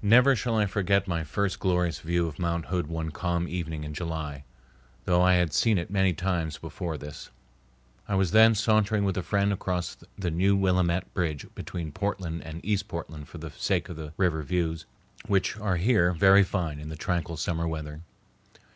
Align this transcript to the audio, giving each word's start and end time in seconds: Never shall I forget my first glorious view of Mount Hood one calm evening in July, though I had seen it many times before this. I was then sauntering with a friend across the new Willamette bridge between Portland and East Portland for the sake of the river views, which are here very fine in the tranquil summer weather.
Never 0.00 0.36
shall 0.36 0.56
I 0.58 0.66
forget 0.66 1.08
my 1.08 1.24
first 1.24 1.58
glorious 1.58 1.98
view 1.98 2.28
of 2.28 2.38
Mount 2.38 2.66
Hood 2.66 2.86
one 2.86 3.10
calm 3.10 3.48
evening 3.48 3.82
in 3.82 3.92
July, 3.92 4.44
though 5.06 5.22
I 5.22 5.34
had 5.34 5.52
seen 5.52 5.76
it 5.76 5.90
many 5.90 6.12
times 6.12 6.56
before 6.58 6.96
this. 6.96 7.30
I 8.06 8.14
was 8.14 8.30
then 8.30 8.54
sauntering 8.54 9.02
with 9.02 9.16
a 9.16 9.24
friend 9.24 9.52
across 9.52 9.96
the 10.16 10.30
new 10.30 10.54
Willamette 10.54 11.12
bridge 11.14 11.48
between 11.56 11.90
Portland 11.90 12.44
and 12.44 12.64
East 12.64 12.86
Portland 12.86 13.26
for 13.26 13.38
the 13.38 13.50
sake 13.50 13.88
of 13.88 13.96
the 13.96 14.12
river 14.16 14.44
views, 14.44 14.86
which 15.26 15.56
are 15.56 15.78
here 15.78 16.12
very 16.12 16.44
fine 16.44 16.78
in 16.78 16.88
the 16.88 16.94
tranquil 16.94 17.36
summer 17.36 17.66
weather. 17.66 18.02